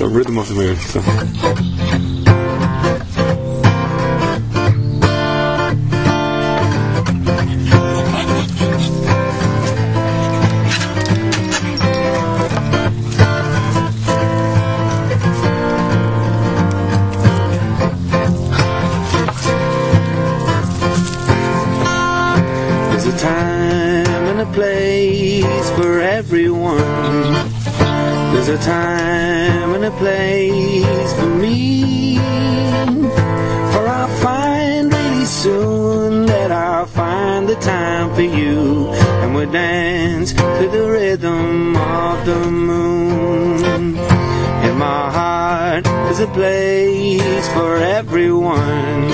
The 0.00 0.08
rhythm 0.08 0.38
of 0.38 0.48
the 0.48 0.54
moon. 0.54 0.76
So. 0.76 1.00
There's 22.88 23.04
a 23.04 23.18
time 23.18 24.24
and 24.24 24.40
a 24.40 24.46
place 24.54 25.70
for 25.72 26.00
everyone. 26.00 27.59
There's 28.32 28.48
a 28.48 28.58
time 28.58 29.74
and 29.74 29.84
a 29.84 29.90
place 29.90 31.12
for 31.18 31.26
me. 31.26 32.16
For 33.72 33.86
I'll 33.86 34.08
find 34.18 34.92
really 35.20 35.24
soon 35.24 36.26
that 36.26 36.50
I'll 36.50 36.86
find 36.86 37.48
the 37.48 37.56
time 37.56 38.14
for 38.14 38.22
you. 38.22 38.88
And 39.22 39.34
we'll 39.34 39.50
dance 39.50 40.32
to 40.32 40.68
the 40.70 40.84
rhythm 40.90 41.76
of 41.76 42.24
the 42.24 42.50
moon. 42.50 43.96
In 44.66 44.74
my 44.78 45.10
heart, 45.18 45.84
there's 45.84 46.20
a 46.20 46.28
place 46.28 47.48
for 47.54 47.76
everyone. 47.76 49.04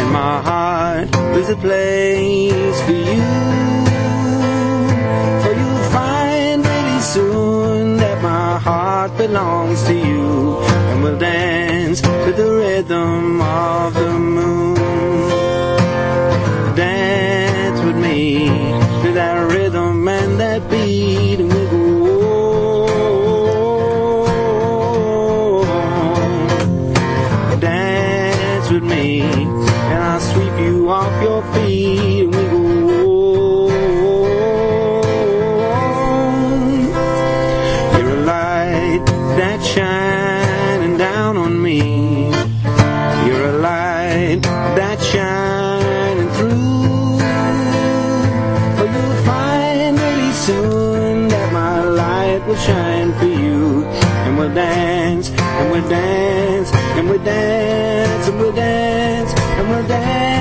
In 0.00 0.08
my 0.12 0.42
heart, 0.48 1.10
there's 1.32 1.50
a 1.50 1.56
place 1.56 2.80
for 2.82 2.97
belongs 9.28 9.82
to 9.84 9.94
you. 9.94 10.58
And 10.88 11.02
we'll 11.02 11.18
dance 11.18 12.00
to 12.00 12.32
the 12.40 12.50
rhythm 12.62 13.40
of 13.42 13.94
the 13.94 14.12
moon. 14.18 14.74
Dance 16.74 17.80
with 17.86 17.96
me 17.96 18.48
to 19.02 19.12
that 19.20 19.38
rhythm 19.52 20.08
and 20.08 20.40
that 20.40 20.70
beat. 20.70 21.40
And 21.40 21.52
we'll 21.52 21.70
go. 21.70 21.88
Dance 27.60 28.70
with 28.70 28.84
me, 28.84 29.22
and 29.92 30.00
I'll 30.10 30.20
sweep 30.20 30.56
you 30.66 30.88
off 30.88 31.22
your 31.22 31.42
feet, 31.52 31.67
light 44.18 44.42
that's 44.76 45.04
shining 45.12 46.30
through. 46.36 47.18
For 48.76 48.86
you'll 48.94 49.18
find 49.24 49.98
really 49.98 50.32
soon 50.32 51.28
that 51.28 51.52
my 51.52 51.82
light 51.84 52.40
will 52.46 52.56
shine 52.56 53.12
for 53.18 53.26
you. 53.26 53.84
And 54.24 54.38
we'll 54.38 54.54
dance, 54.54 55.30
and 55.30 55.70
we'll 55.70 55.88
dance, 55.88 56.70
and 56.96 57.08
we'll 57.08 57.24
dance, 57.24 58.28
and 58.28 58.38
we'll 58.38 58.52
dance, 58.52 59.32
and 59.58 59.68
we'll 59.70 59.88
dance, 59.88 60.37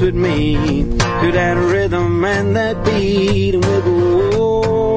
with 0.00 0.14
me. 0.14 0.84
To 1.20 1.30
that 1.32 1.56
rhythm 1.56 2.24
and 2.24 2.56
that 2.56 2.82
beat 2.84 3.54
and 3.54 3.64
we'll 3.64 3.82
go 3.82 4.96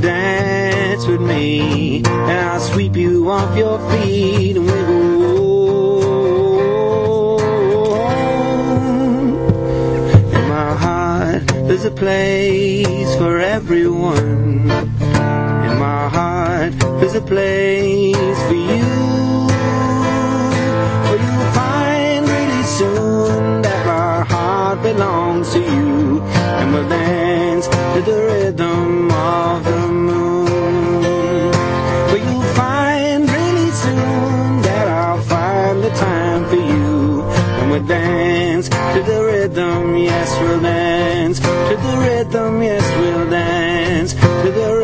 dance 0.00 1.06
with 1.06 1.20
me 1.20 2.02
and 2.06 2.48
I'll 2.48 2.60
sweep 2.60 2.96
you 2.96 3.30
off 3.30 3.54
your 3.56 3.78
feet 3.90 4.56
and 4.56 4.64
we'll 4.64 4.86
go 4.86 5.02
in 10.36 10.48
my 10.48 10.74
heart 10.74 11.46
there's 11.68 11.84
a 11.84 11.90
place 11.90 13.14
for 13.16 13.38
everyone. 13.38 14.70
In 14.70 15.78
my 15.78 16.08
heart, 16.08 16.72
there's 17.00 17.14
a 17.14 17.20
place 17.20 18.42
for 18.48 18.54
you. 18.54 19.01
The 28.04 28.20
rhythm 28.24 29.10
of 29.10 29.64
the 29.64 29.88
moon. 29.88 31.52
For 32.08 32.16
you'll 32.16 32.42
find 32.54 33.28
really 33.30 33.70
soon 33.70 34.62
that 34.62 34.88
I'll 34.88 35.22
find 35.22 35.82
the 35.82 35.90
time 35.90 36.44
for 36.48 36.56
you. 36.56 37.22
And 37.60 37.70
we'll 37.70 37.86
dance 37.86 38.68
to 38.68 39.02
the 39.06 39.24
rhythm, 39.24 39.96
yes, 39.96 40.28
we'll 40.40 40.60
dance 40.60 41.38
to 41.38 41.76
the 41.86 41.96
rhythm, 41.98 42.62
yes, 42.62 42.84
we'll 42.98 43.30
dance 43.30 44.14
to 44.14 44.50
the 44.50 44.50
rhythm. 44.50 44.81